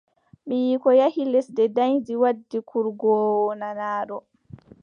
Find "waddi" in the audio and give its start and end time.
2.21-2.57